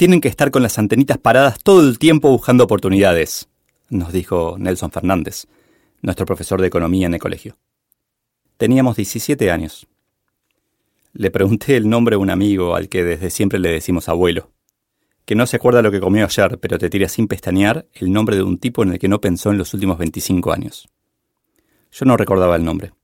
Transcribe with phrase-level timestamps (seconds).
[0.00, 3.50] Tienen que estar con las antenitas paradas todo el tiempo buscando oportunidades,
[3.90, 5.46] nos dijo Nelson Fernández,
[6.00, 7.58] nuestro profesor de economía en el colegio.
[8.56, 9.86] Teníamos 17 años.
[11.12, 14.48] Le pregunté el nombre a un amigo al que desde siempre le decimos abuelo
[15.26, 18.36] que no se acuerda lo que comió ayer, pero te tira sin pestañear el nombre
[18.36, 20.88] de un tipo en el que no pensó en los últimos 25 años.
[21.92, 22.94] Yo no recordaba el nombre,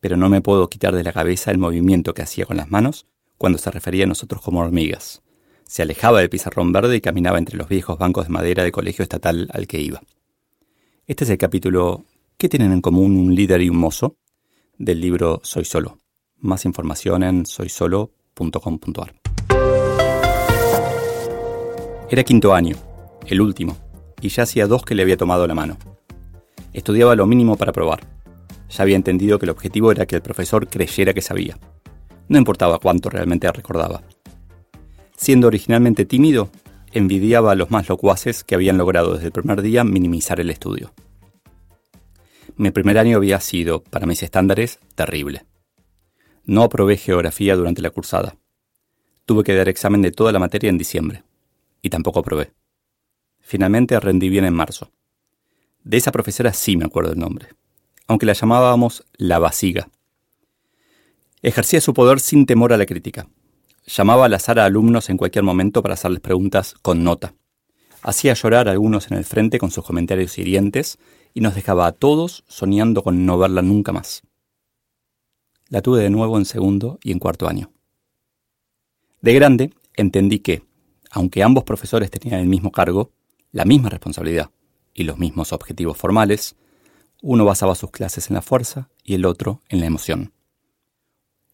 [0.00, 3.06] pero no me puedo quitar de la cabeza el movimiento que hacía con las manos
[3.38, 5.22] cuando se refería a nosotros como hormigas.
[5.72, 9.04] Se alejaba del pizarrón verde y caminaba entre los viejos bancos de madera del colegio
[9.04, 10.02] estatal al que iba.
[11.06, 12.04] Este es el capítulo
[12.36, 14.18] ¿Qué tienen en común un líder y un mozo?
[14.76, 15.98] del libro Soy Solo.
[16.40, 19.14] Más información en soysolo.com.ar.
[22.10, 22.76] Era quinto año,
[23.26, 23.78] el último,
[24.20, 25.78] y ya hacía dos que le había tomado la mano.
[26.74, 28.06] Estudiaba lo mínimo para probar.
[28.68, 31.58] Ya había entendido que el objetivo era que el profesor creyera que sabía.
[32.28, 34.02] No importaba cuánto realmente recordaba.
[35.16, 36.50] Siendo originalmente tímido,
[36.92, 40.92] envidiaba a los más locuaces que habían logrado desde el primer día minimizar el estudio.
[42.56, 45.46] Mi primer año había sido, para mis estándares, terrible.
[46.44, 48.36] No aprobé geografía durante la cursada.
[49.24, 51.24] Tuve que dar examen de toda la materia en diciembre
[51.80, 52.52] y tampoco probé.
[53.40, 54.90] Finalmente rendí bien en marzo.
[55.84, 57.48] De esa profesora sí me acuerdo el nombre,
[58.06, 59.88] aunque la llamábamos la vasiga.
[61.42, 63.26] Ejercía su poder sin temor a la crítica.
[63.94, 67.34] Llamaba al azar a alumnos en cualquier momento para hacerles preguntas con nota.
[68.00, 70.98] Hacía llorar a algunos en el frente con sus comentarios hirientes
[71.34, 74.22] y nos dejaba a todos soñando con no verla nunca más.
[75.68, 77.70] La tuve de nuevo en segundo y en cuarto año.
[79.20, 80.62] De grande entendí que,
[81.10, 83.10] aunque ambos profesores tenían el mismo cargo,
[83.50, 84.50] la misma responsabilidad
[84.94, 86.56] y los mismos objetivos formales,
[87.20, 90.32] uno basaba sus clases en la fuerza y el otro en la emoción.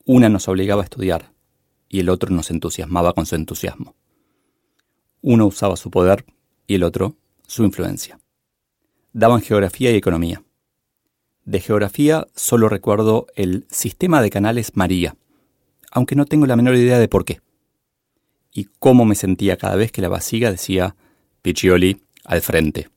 [0.05, 1.33] Una nos obligaba a estudiar
[1.89, 3.95] y el otro nos entusiasmaba con su entusiasmo.
[5.21, 6.25] Uno usaba su poder
[6.67, 7.17] y el otro
[7.47, 8.21] su influencia.
[9.13, 10.43] Daban geografía y economía.
[11.45, 15.17] De geografía solo recuerdo el sistema de canales María,
[15.91, 17.41] aunque no tengo la menor idea de por qué
[18.53, 20.97] y cómo me sentía cada vez que la vasiga decía
[21.43, 22.91] Piccioli al frente.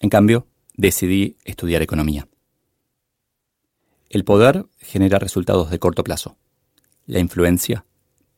[0.00, 2.28] En cambio, decidí estudiar economía.
[4.10, 6.36] El poder genera resultados de corto plazo.
[7.12, 7.84] La influencia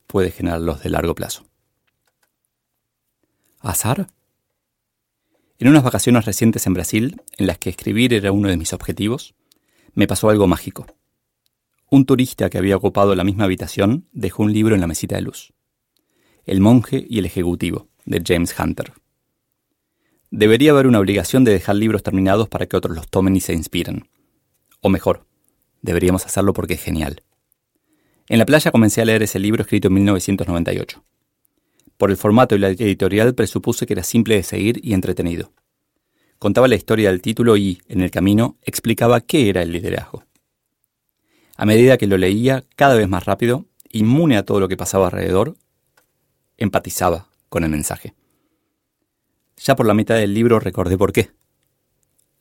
[0.05, 1.45] puede generarlos de largo plazo.
[3.61, 4.07] ¿Azar?
[5.59, 9.33] En unas vacaciones recientes en Brasil, en las que escribir era uno de mis objetivos,
[9.93, 10.87] me pasó algo mágico.
[11.89, 15.21] Un turista que había ocupado la misma habitación dejó un libro en la mesita de
[15.21, 15.53] luz.
[16.43, 18.91] El monje y el ejecutivo, de James Hunter.
[20.31, 23.53] Debería haber una obligación de dejar libros terminados para que otros los tomen y se
[23.53, 24.09] inspiren.
[24.81, 25.25] O mejor,
[25.81, 27.23] deberíamos hacerlo porque es genial.
[28.27, 31.03] En la playa comencé a leer ese libro escrito en 1998.
[31.97, 35.53] Por el formato y la editorial presupuse que era simple de seguir y entretenido.
[36.39, 40.23] Contaba la historia del título y, en el camino, explicaba qué era el liderazgo.
[41.55, 45.05] A medida que lo leía, cada vez más rápido, inmune a todo lo que pasaba
[45.05, 45.55] alrededor,
[46.57, 48.15] empatizaba con el mensaje.
[49.57, 51.29] Ya por la mitad del libro recordé por qué.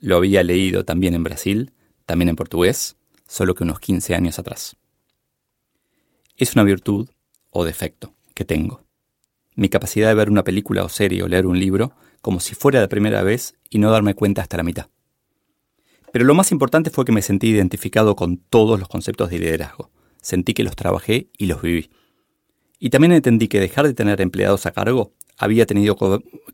[0.01, 1.73] Lo había leído también en Brasil,
[2.07, 2.97] también en portugués,
[3.29, 4.77] solo que unos 15 años atrás.
[6.37, 7.09] Es una virtud
[7.51, 8.83] o defecto que tengo.
[9.55, 12.81] Mi capacidad de ver una película o serie o leer un libro como si fuera
[12.81, 14.89] la primera vez y no darme cuenta hasta la mitad.
[16.13, 19.91] Pero lo más importante fue que me sentí identificado con todos los conceptos de liderazgo.
[20.23, 21.91] Sentí que los trabajé y los viví.
[22.81, 25.97] Y también entendí que dejar de tener empleados a cargo había tenido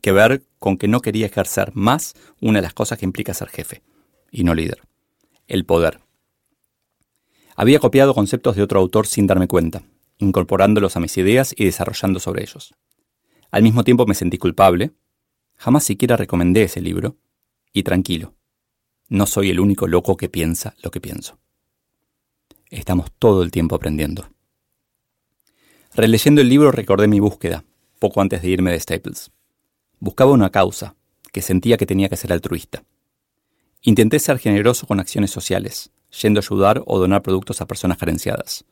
[0.01, 3.49] que ver con que no quería ejercer más una de las cosas que implica ser
[3.49, 3.81] jefe,
[4.31, 4.81] y no líder,
[5.47, 5.99] el poder.
[7.61, 9.83] Había copiado conceptos de otro autor sin darme cuenta,
[10.17, 12.73] incorporándolos a mis ideas y desarrollando sobre ellos.
[13.51, 14.93] Al mismo tiempo me sentí culpable,
[15.57, 17.17] jamás siquiera recomendé ese libro,
[17.71, 18.33] y tranquilo,
[19.09, 21.37] no soy el único loco que piensa lo que pienso.
[22.71, 24.27] Estamos todo el tiempo aprendiendo.
[25.93, 27.63] Releyendo el libro recordé mi búsqueda,
[27.99, 29.29] poco antes de irme de Staples.
[29.99, 30.95] Buscaba una causa,
[31.31, 32.83] que sentía que tenía que ser altruista.
[33.83, 38.65] Intenté ser generoso con acciones sociales, yendo a ayudar o donar productos a personas carenciadas.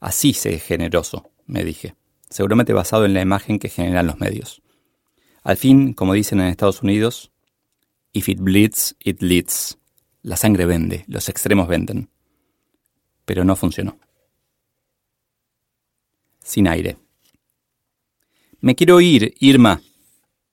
[0.00, 1.94] Así se es generoso, me dije,
[2.28, 4.62] seguramente basado en la imagen que generan los medios.
[5.42, 7.32] Al fin, como dicen en Estados Unidos,
[8.12, 9.78] if it bleeds, it leads.
[10.22, 12.08] La sangre vende, los extremos venden.
[13.24, 13.98] Pero no funcionó.
[16.42, 16.96] Sin aire.
[18.60, 19.82] Me quiero ir, Irma.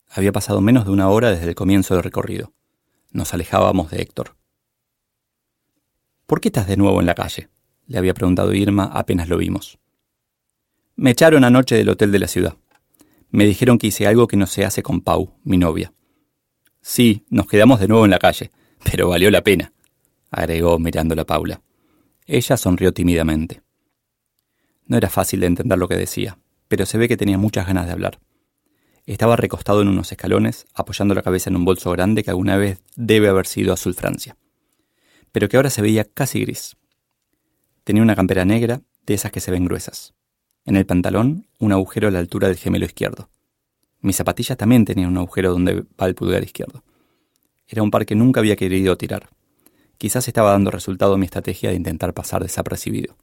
[0.10, 2.52] Había pasado menos de una hora desde el comienzo del recorrido.
[3.12, 4.39] Nos alejábamos de Héctor.
[6.30, 7.50] ¿Por qué estás de nuevo en la calle?
[7.88, 9.80] le había preguntado Irma apenas lo vimos.
[10.96, 12.56] Me echaron anoche del hotel de la ciudad.
[13.32, 15.92] Me dijeron que hice algo que no se hace con Pau, mi novia.
[16.82, 18.52] Sí, nos quedamos de nuevo en la calle,
[18.84, 19.74] pero valió la pena,
[20.30, 21.64] agregó mirándola Paula.
[22.28, 23.64] Ella sonrió tímidamente.
[24.86, 26.38] No era fácil de entender lo que decía,
[26.68, 28.20] pero se ve que tenía muchas ganas de hablar.
[29.08, 32.84] Estaba recostado en unos escalones, apoyando la cabeza en un bolso grande que alguna vez
[32.96, 34.38] debe haber sido azul Francia
[35.32, 36.76] pero que ahora se veía casi gris.
[37.84, 40.14] Tenía una campera negra, de esas que se ven gruesas.
[40.66, 43.30] En el pantalón, un agujero a la altura del gemelo izquierdo.
[44.02, 46.84] Mis zapatillas también tenían un agujero donde va el pulgar izquierdo.
[47.68, 49.30] Era un par que nunca había querido tirar.
[49.98, 53.18] Quizás estaba dando resultado mi estrategia de intentar pasar desapercibido.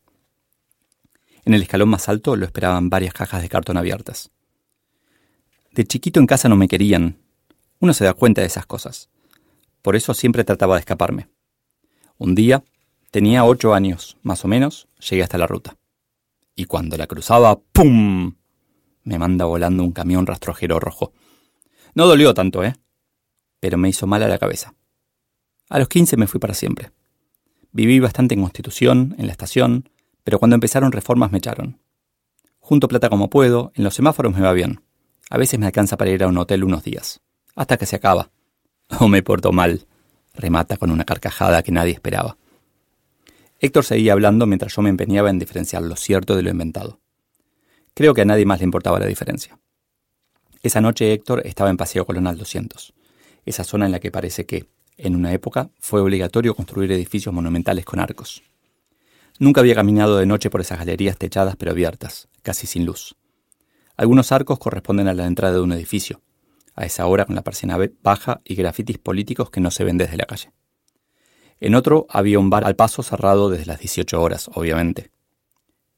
[1.45, 4.31] En el escalón más alto lo esperaban varias cajas de cartón abiertas.
[5.73, 7.19] De chiquito en casa no me querían.
[7.79, 9.09] Uno se da cuenta de esas cosas.
[9.83, 11.29] Por eso siempre trataba de escaparme.
[12.19, 12.65] Un día,
[13.11, 15.77] tenía ocho años, más o menos, llegué hasta la ruta.
[16.55, 18.35] Y cuando la cruzaba, ¡pum!
[19.03, 21.13] Me manda volando un camión rastrojero rojo.
[21.95, 22.75] No dolió tanto, ¿eh?
[23.61, 24.75] Pero me hizo mal a la cabeza.
[25.69, 26.91] A los quince me fui para siempre.
[27.73, 29.91] Viví bastante en Constitución, en la estación,
[30.25, 31.79] pero cuando empezaron reformas me echaron.
[32.59, 34.81] Junto plata como puedo, en los semáforos me va bien.
[35.29, 37.21] A veces me alcanza para ir a un hotel unos días.
[37.55, 38.31] Hasta que se acaba.
[39.01, 39.87] O me porto mal
[40.37, 42.37] remata con una carcajada que nadie esperaba.
[43.59, 47.01] Héctor seguía hablando mientras yo me empeñaba en diferenciar lo cierto de lo inventado.
[47.95, 49.59] Creo que a nadie más le importaba la diferencia.
[50.63, 52.93] Esa noche Héctor estaba en Paseo Colonal 200,
[53.47, 54.69] esa zona en la que parece que,
[54.99, 58.43] en una época, fue obligatorio construir edificios monumentales con arcos.
[59.39, 63.17] Nunca había caminado de noche por esas galerías techadas pero abiertas, casi sin luz.
[63.97, 66.21] Algunos arcos corresponden a la entrada de un edificio,
[66.77, 70.17] a esa hora con la persiana baja y grafitis políticos que no se ven desde
[70.17, 70.53] la calle.
[71.59, 75.11] En otro había un bar al paso cerrado desde las 18 horas, obviamente.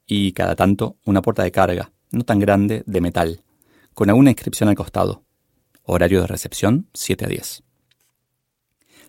[0.06, 3.42] Y cada tanto una puerta de carga, no tan grande, de metal,
[3.92, 5.25] con alguna inscripción al costado.
[5.82, 7.64] Horario de recepción 7 a 10.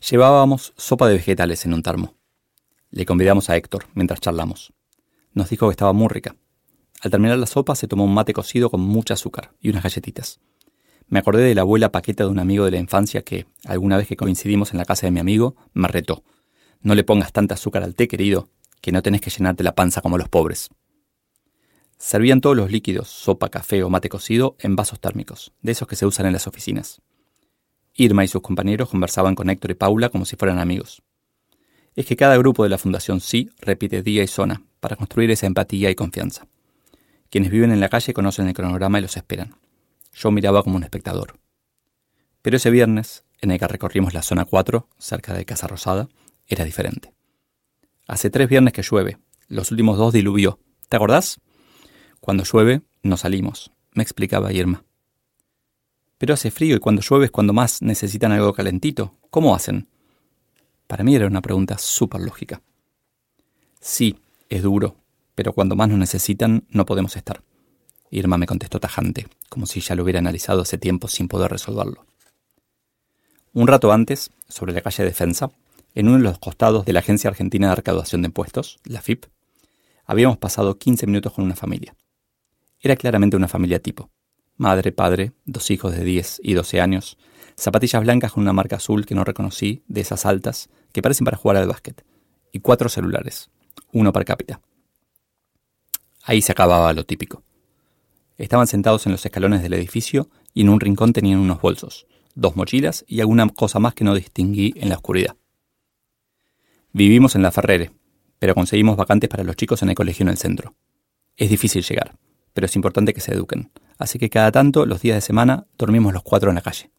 [0.10, 2.16] Llevábamos sopa de vegetales en un termo.
[2.90, 4.74] Le convidamos a Héctor mientras charlamos.
[5.34, 6.36] Nos dijo que estaba muy rica.
[7.02, 10.40] Al terminar la sopa se tomó un mate cocido con mucho azúcar y unas galletitas.
[11.10, 14.08] Me acordé de la abuela paqueta de un amigo de la infancia que, alguna vez
[14.08, 16.24] que coincidimos en la casa de mi amigo, me retó.
[16.82, 20.02] No le pongas tanta azúcar al té, querido, que no tenés que llenarte la panza
[20.02, 20.70] como los pobres.
[21.98, 25.96] Servían todos los líquidos, sopa, café o mate cocido, en vasos térmicos, de esos que
[25.96, 27.02] se usan en las oficinas.
[27.96, 31.02] Irma y sus compañeros conversaban con Héctor y Paula como si fueran amigos.
[31.96, 35.48] Es que cada grupo de la Fundación Sí repite día y zona para construir esa
[35.48, 36.48] empatía y confianza.
[37.32, 39.56] Quienes viven en la calle conocen el cronograma y los esperan.
[40.14, 41.40] Yo miraba como un espectador.
[42.42, 46.10] Pero ese viernes, en el que recorrimos la zona 4, cerca de Casa Rosada,
[46.48, 47.14] era diferente.
[48.08, 50.60] Hace tres viernes que llueve, los últimos dos diluvió.
[50.88, 51.40] ¿Te acordás?
[52.20, 54.84] Cuando llueve, no salimos, me explicaba Irma.
[56.18, 59.16] Pero hace frío y cuando llueve es cuando más necesitan algo calentito.
[59.30, 59.88] ¿Cómo hacen?
[60.88, 62.62] Para mí era una pregunta súper lógica.
[63.80, 64.18] Sí,
[64.50, 64.98] es duro,
[65.36, 67.42] pero cuando más nos necesitan no podemos estar.
[68.12, 72.06] Irma me contestó tajante, como si ya lo hubiera analizado hace tiempo sin poder resolverlo.
[73.54, 75.52] Un rato antes, sobre la calle Defensa,
[75.96, 79.26] en uno de los costados de la Agencia Argentina de Recaudación de Impuestos, la FIP,
[80.06, 81.96] habíamos pasado 15 minutos con una familia.
[82.80, 84.10] Era claramente una familia tipo.
[84.58, 87.18] Madre, padre, dos hijos de 10 y 12 años,
[87.56, 91.38] zapatillas blancas con una marca azul que no reconocí, de esas altas, que parecen para
[91.38, 92.04] jugar al básquet,
[92.52, 93.50] y cuatro celulares,
[93.92, 94.62] uno per cápita.
[96.24, 97.44] Ahí se acababa lo típico.
[98.40, 102.56] Estaban sentados en los escalones del edificio y en un rincón tenían unos bolsos, dos
[102.56, 105.36] mochilas y alguna cosa más que no distinguí en la oscuridad.
[106.94, 107.92] Vivimos en la Ferrere,
[108.40, 110.74] pero conseguimos vacantes para los chicos en el colegio en el centro.
[111.36, 112.18] Es difícil llegar,
[112.54, 116.14] pero es importante que se eduquen, así que cada tanto, los días de semana, dormimos
[116.14, 116.92] los cuatro en la calle.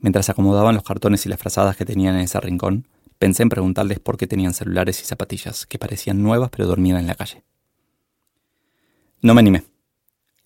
[0.00, 2.86] Mientras acomodaban los cartones y las frazadas que tenían en ese rincón,
[3.18, 7.06] pensé en preguntarles por qué tenían celulares y zapatillas, que parecían nuevas pero dormían en
[7.06, 7.42] la calle.
[9.22, 9.64] No me animé.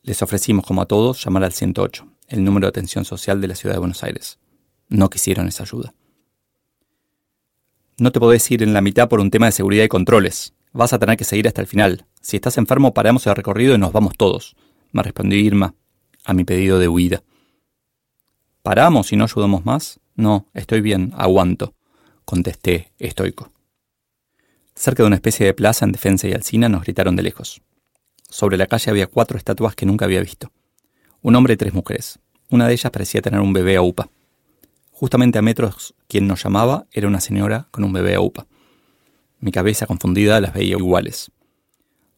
[0.04, 3.54] Les ofrecimos, como a todos, llamar al 108, el número de atención social de la
[3.54, 4.40] ciudad de Buenos Aires.
[4.88, 5.94] No quisieron esa ayuda.
[7.98, 10.54] No te podés ir en la mitad por un tema de seguridad y controles.
[10.72, 13.78] Vas a tener que seguir hasta el final, Si estás enfermo, paramos el recorrido y
[13.78, 14.56] nos vamos todos,
[14.92, 15.74] me respondió Irma
[16.24, 17.22] a mi pedido de huida.
[18.62, 20.00] ¿Paramos y no ayudamos más?
[20.14, 21.74] No, estoy bien, aguanto,
[22.24, 23.52] contesté estoico.
[24.74, 27.62] Cerca de una especie de plaza en defensa y alcina nos gritaron de lejos.
[28.32, 30.50] Sobre la calle había cuatro estatuas que nunca había visto.
[31.20, 32.18] Un hombre y tres mujeres.
[32.48, 34.08] Una de ellas parecía tener un bebé a upa.
[34.90, 38.46] Justamente a metros quien nos llamaba era una señora con un bebé a upa.
[39.38, 41.30] Mi cabeza confundida las veía iguales.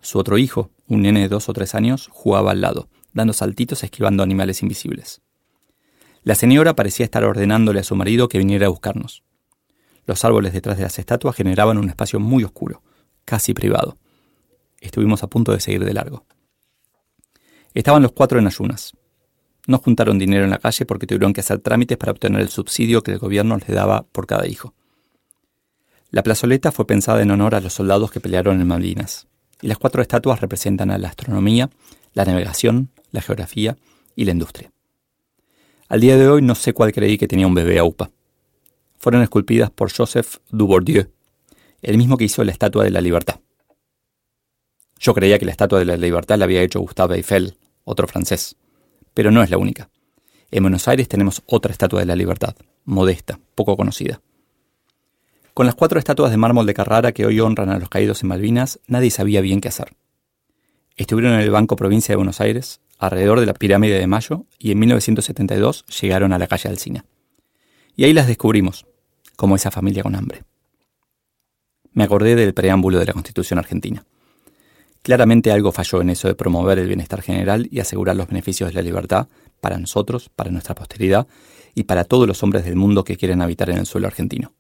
[0.02, 3.82] Su otro hijo, un nene de dos o tres años, jugaba al lado, dando saltitos
[3.82, 5.20] esquivando animales invisibles.
[6.22, 9.24] La señora parecía estar ordenándole a su marido que viniera a buscarnos.
[10.06, 12.82] Los árboles detrás de las estatuas generaban un espacio muy oscuro,
[13.24, 13.96] casi privado.
[14.84, 16.26] Estuvimos a punto de seguir de largo.
[17.72, 18.92] Estaban los cuatro en ayunas.
[19.66, 23.02] No juntaron dinero en la calle porque tuvieron que hacer trámites para obtener el subsidio
[23.02, 24.74] que el gobierno les daba por cada hijo.
[26.10, 29.26] La plazoleta fue pensada en honor a los soldados que pelearon en Malvinas,
[29.62, 31.70] y las cuatro estatuas representan a la astronomía,
[32.12, 33.78] la navegación, la geografía
[34.14, 34.70] y la industria.
[35.88, 38.10] Al día de hoy no sé cuál creí que tenía un bebé a UPA.
[38.98, 41.08] Fueron esculpidas por Joseph Dubourdieu,
[41.80, 43.40] el mismo que hizo la Estatua de la Libertad.
[44.98, 48.56] Yo creía que la Estatua de la Libertad la había hecho Gustave Eiffel, otro francés,
[49.12, 49.90] pero no es la única.
[50.50, 54.20] En Buenos Aires tenemos otra Estatua de la Libertad, modesta, poco conocida.
[55.52, 58.28] Con las cuatro estatuas de mármol de Carrara que hoy honran a los caídos en
[58.28, 59.94] Malvinas, nadie sabía bien qué hacer.
[60.96, 64.72] Estuvieron en el Banco Provincia de Buenos Aires, alrededor de la Pirámide de Mayo, y
[64.72, 67.04] en 1972 llegaron a la calle Alcina.
[67.96, 68.86] Y ahí las descubrimos,
[69.36, 70.42] como esa familia con hambre.
[71.92, 74.04] Me acordé del preámbulo de la Constitución argentina.
[75.04, 78.74] Claramente algo falló en eso de promover el bienestar general y asegurar los beneficios de
[78.74, 79.28] la libertad
[79.60, 81.26] para nosotros, para nuestra posteridad
[81.74, 84.54] y para todos los hombres del mundo que quieren habitar en el suelo argentino.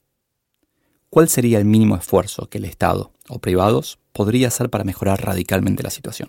[1.08, 5.82] ¿Cuál sería el mínimo esfuerzo que el Estado o privados podría hacer para mejorar radicalmente
[5.82, 6.28] la situación?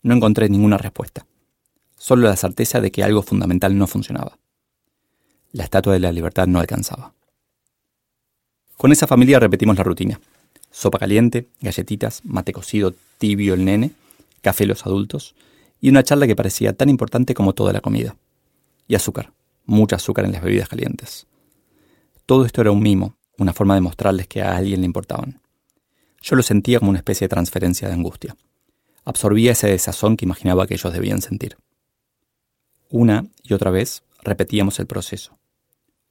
[0.00, 1.26] No encontré ninguna respuesta,
[1.98, 4.38] solo la certeza de que algo fundamental no funcionaba.
[5.52, 7.12] La estatua de la libertad no alcanzaba.
[8.78, 10.18] Con esa familia repetimos la rutina.
[10.76, 13.92] Sopa caliente, galletitas, mate cocido tibio el nene,
[14.42, 15.34] café los adultos
[15.80, 18.14] y una charla que parecía tan importante como toda la comida.
[18.86, 19.32] Y azúcar,
[19.64, 21.28] mucha azúcar en las bebidas calientes.
[22.26, 25.40] Todo esto era un mimo, una forma de mostrarles que a alguien le importaban.
[26.20, 28.36] Yo lo sentía como una especie de transferencia de angustia.
[29.06, 31.56] Absorbía ese desazón que imaginaba que ellos debían sentir.
[32.90, 35.38] Una y otra vez repetíamos el proceso.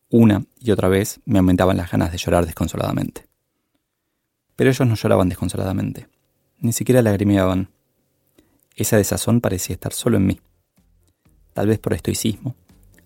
[0.10, 3.28] Una y otra vez me aumentaban las ganas de llorar desconsoladamente.
[4.56, 6.08] Pero ellos no lloraban desconsoladamente,
[6.60, 7.70] ni siquiera lagrimeaban.
[8.76, 10.40] Esa desazón parecía estar solo en mí.
[11.54, 12.56] Tal vez por estoicismo,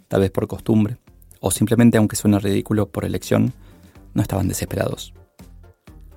[0.07, 0.97] tal vez por costumbre,
[1.39, 3.53] o simplemente, aunque suene ridículo, por elección,
[4.13, 5.13] no estaban desesperados.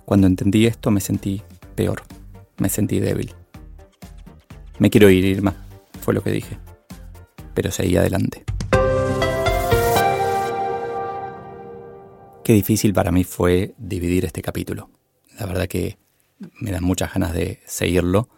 [0.04, 1.42] Cuando entendí esto me sentí
[1.74, 2.02] peor,
[2.58, 3.34] me sentí débil.
[4.78, 5.54] Me quiero ir, Irma,
[6.00, 6.58] fue lo que dije,
[7.54, 8.44] pero seguí adelante.
[12.42, 14.90] Qué difícil para mí fue dividir este capítulo.
[15.42, 15.98] La verdad que
[16.60, 18.28] me dan muchas ganas de seguirlo,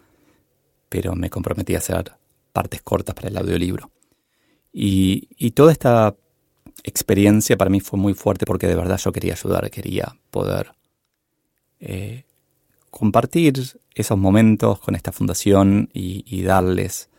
[0.89, 2.13] pero me comprometí a hacer
[2.51, 3.91] partes cortas para el audiolibro.
[4.73, 6.15] Y, y toda esta
[6.83, 10.71] experiencia para mí fue muy fuerte porque de verdad yo quería ayudar, quería poder
[11.79, 12.23] eh,
[12.89, 13.53] compartir
[13.93, 17.11] esos momentos con esta fundación y, darles,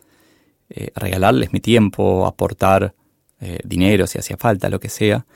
[0.69, 2.93] eh, regalarles mi tiempo, aportar
[3.39, 5.27] eh, dinero si hacía falta, lo que sea,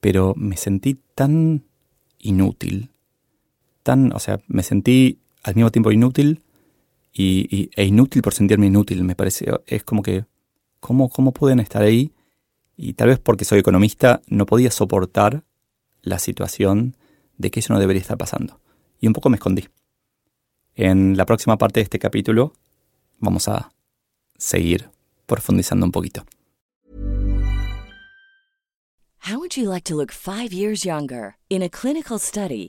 [0.00, 1.64] pero me sentí tan
[2.18, 2.90] inútil,
[3.90, 6.44] tan, o sea, me sentí al mismo tiempo inútil
[7.12, 10.26] y, e inútil por sentirme inútil, me parece, es como que,
[10.78, 12.12] ¿cómo, cómo pueden estar ahí?
[12.76, 15.42] Y tal vez porque soy economista no podía soportar
[16.02, 16.96] la situación
[17.36, 18.60] de que eso no debería estar pasando.
[19.00, 19.66] Y un poco me escondí.
[20.76, 22.52] En la próxima parte de este capítulo
[23.18, 23.72] vamos a
[24.38, 24.88] seguir
[25.26, 26.24] profundizando un poquito.
[29.28, 31.34] How would you like to look 5 years younger?
[31.48, 32.68] In a clinical study,